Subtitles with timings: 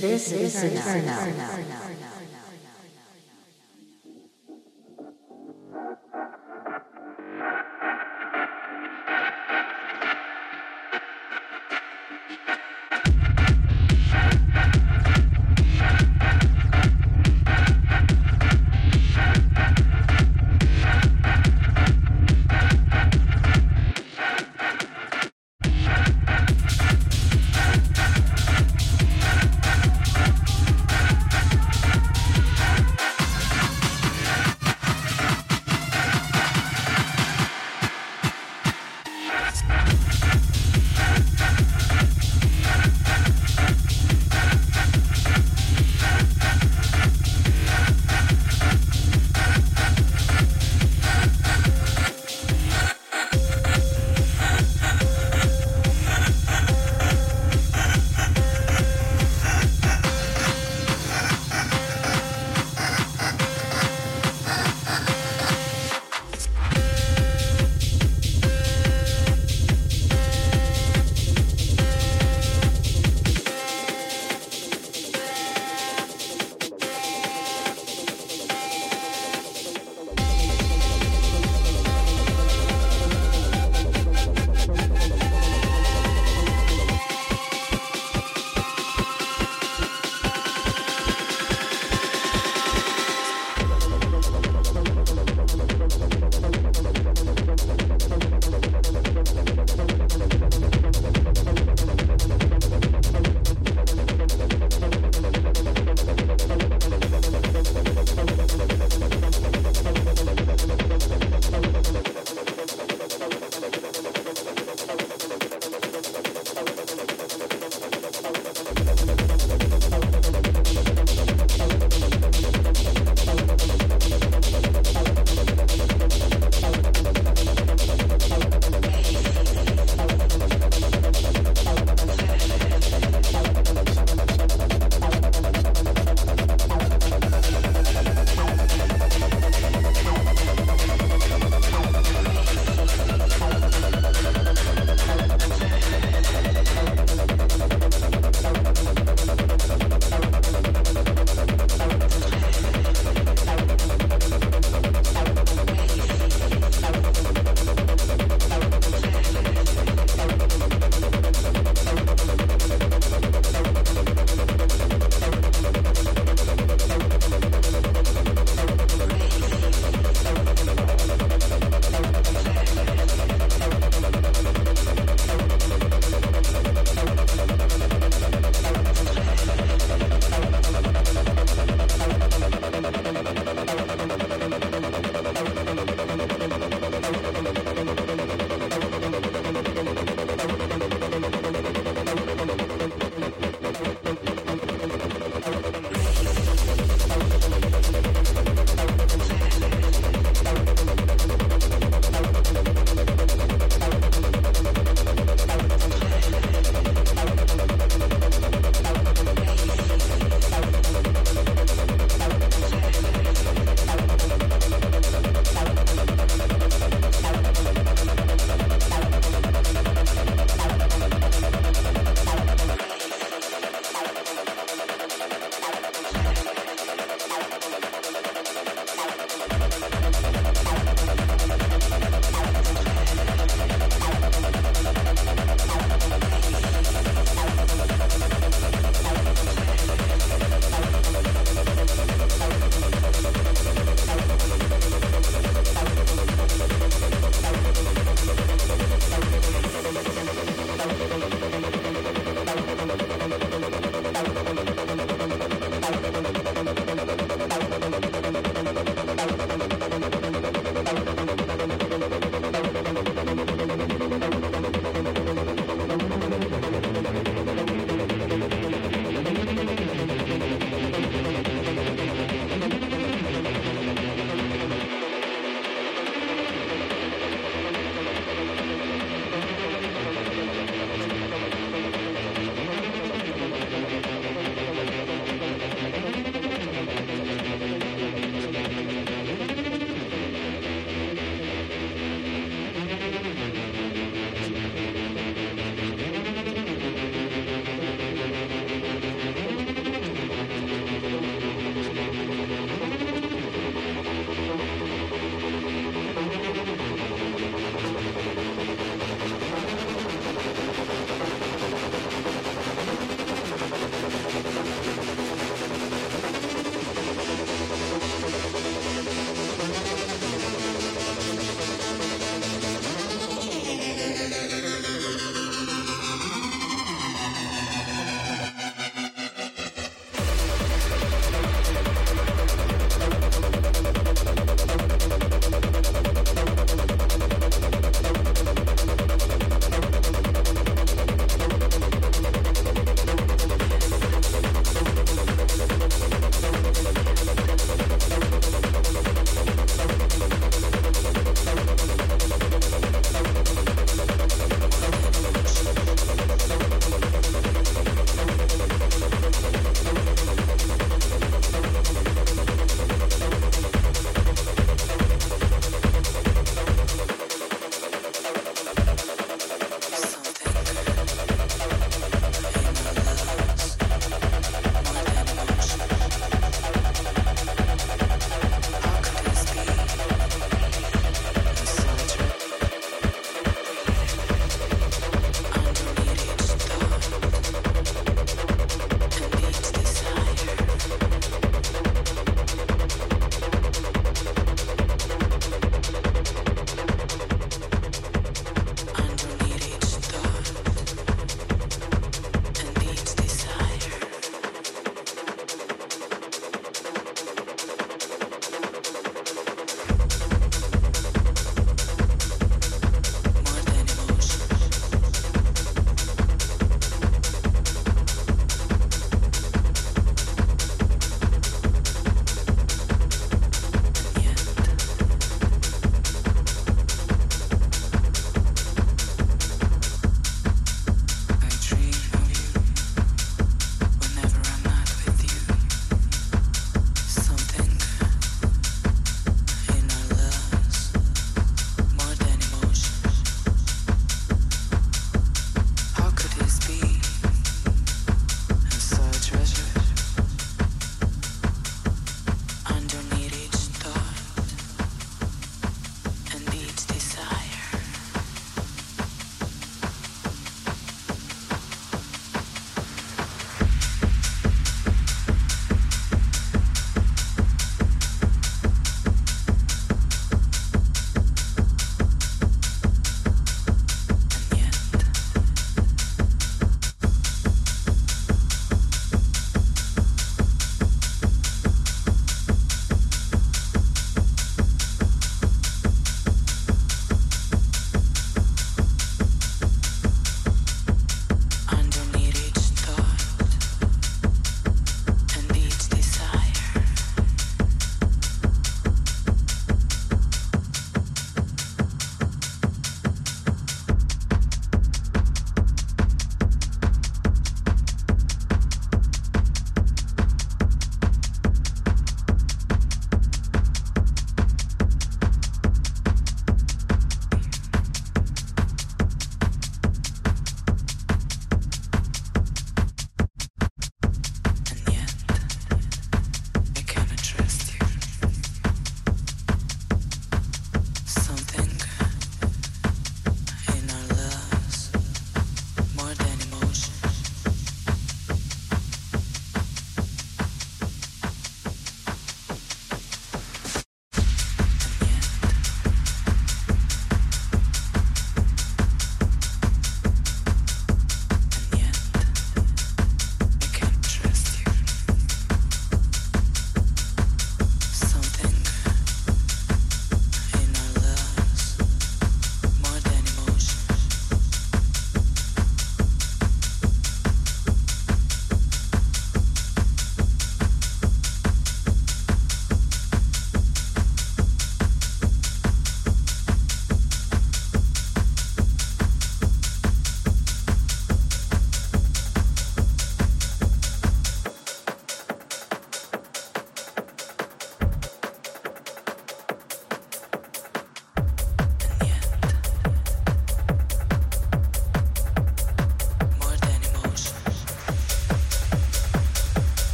[0.00, 1.49] This is enough.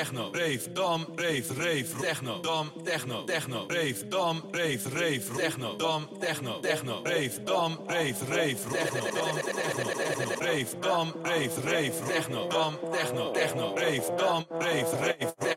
[0.00, 6.08] techno, rave, dam, rave, rave, techno, dam, techno, techno, rave, dam, rave, rave, techno, dam,
[6.20, 12.48] techno, techno, rave, dam, rave, rave, techno, dam, techno, techno, rave, dam, rave, rave, techno,
[12.48, 15.49] dam, techno, techno, rave, dam, rave, rave,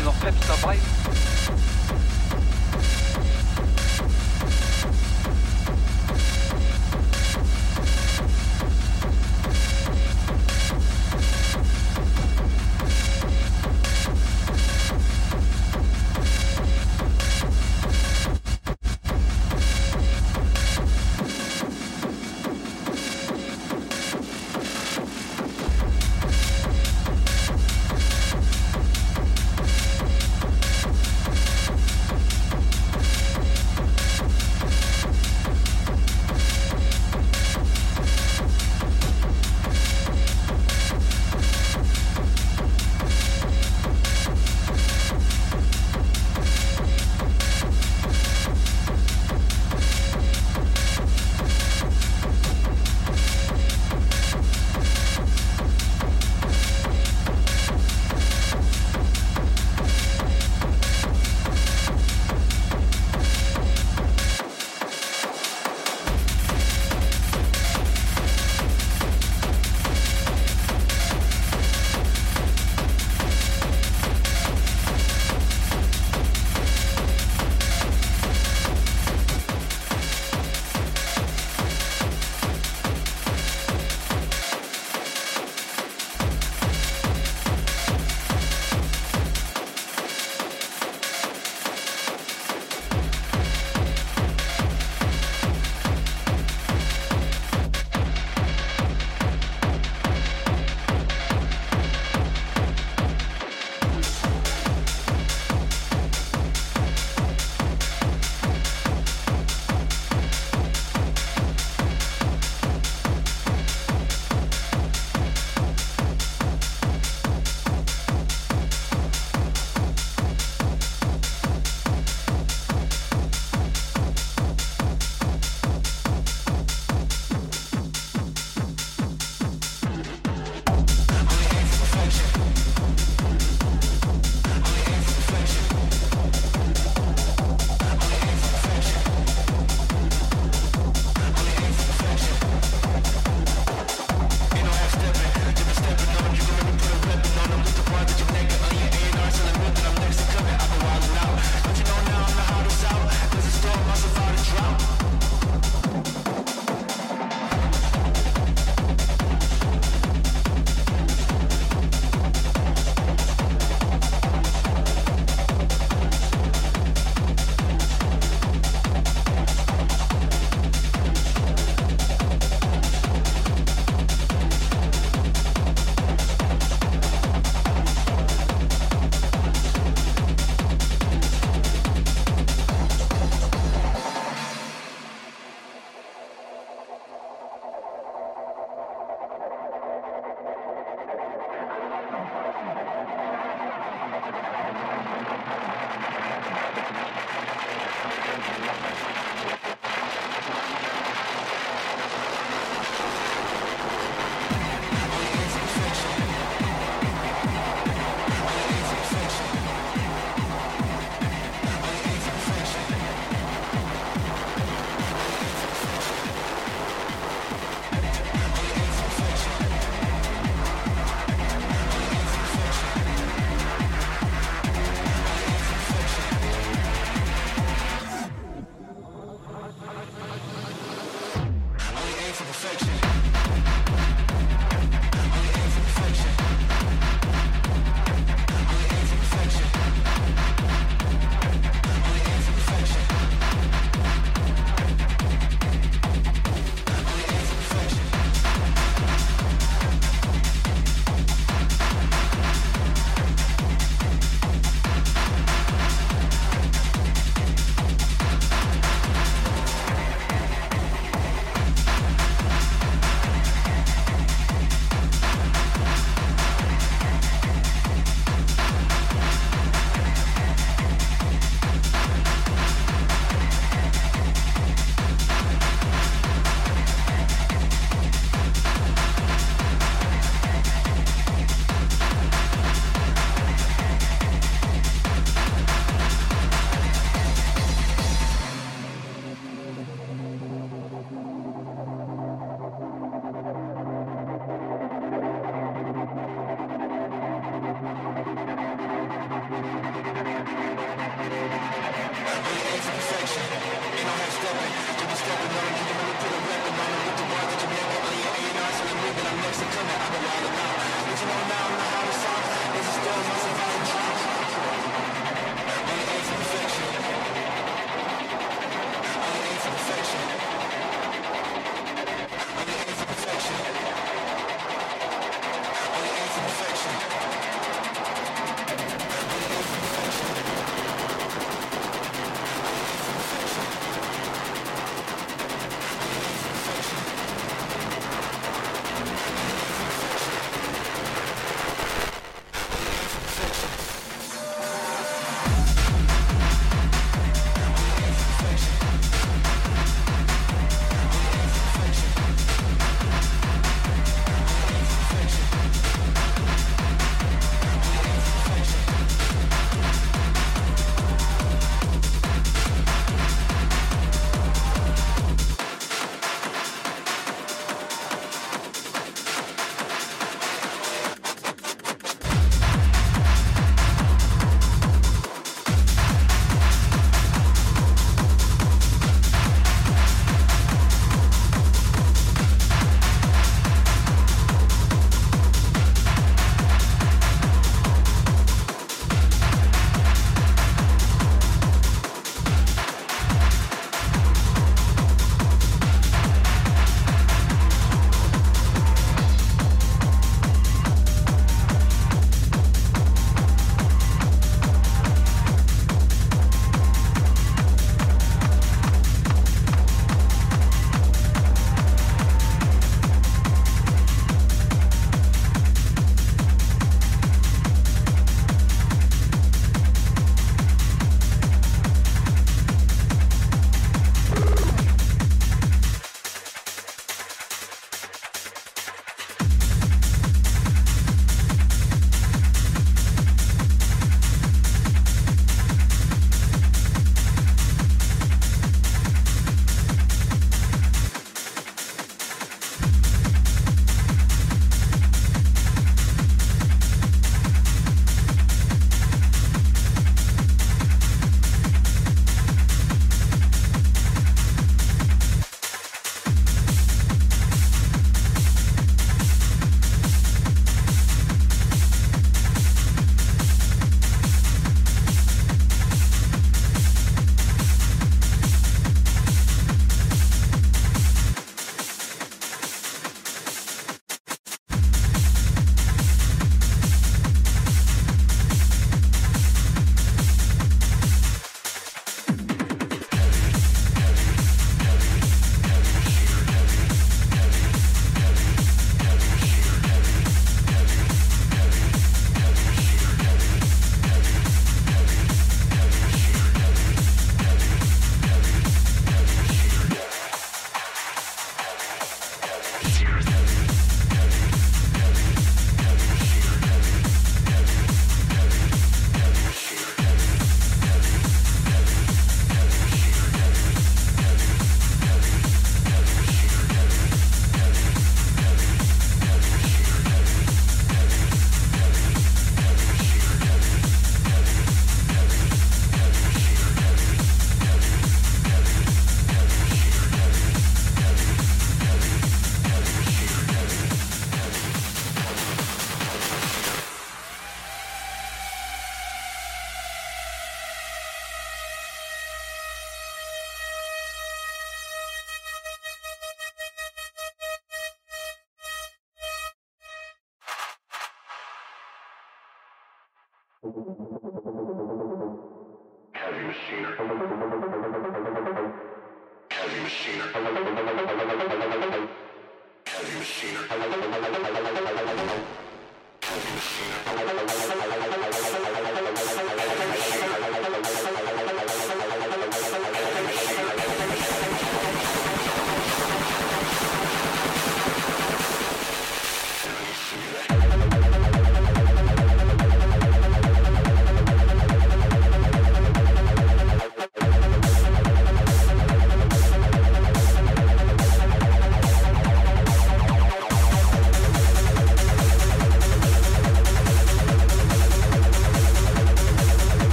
[0.00, 2.09] is on 5th of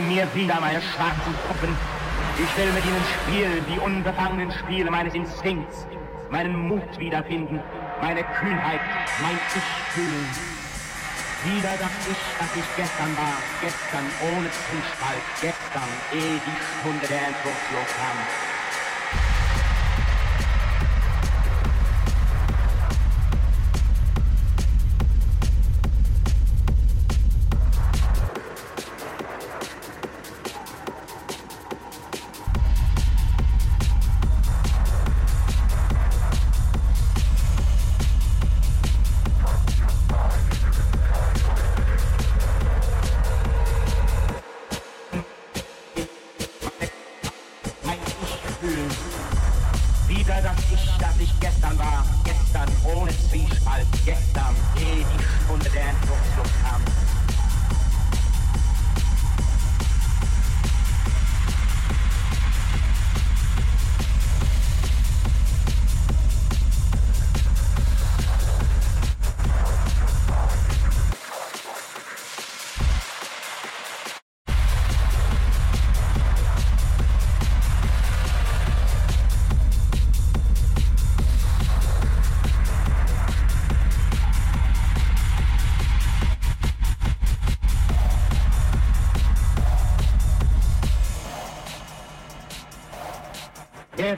[0.00, 1.76] sie mir wieder meine schwarzen Puppen.
[2.38, 5.86] Ich will mit ihnen spielen, die unbefangenen Spiele meines Instinkts,
[6.30, 7.60] meinen Mut wiederfinden,
[8.00, 8.80] meine Kühnheit,
[9.22, 10.26] mein Ich fühlen.
[11.44, 14.06] Wieder das Ich, das ich gestern war, gestern
[14.36, 18.49] ohne Zwiespalt, gestern, ehe die Stunde der Entwurzelung kam.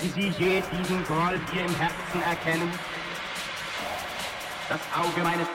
[0.02, 2.68] Werden Sie je diesen Groll hier im Herzen erkennen?
[4.68, 5.46] Das Auge meines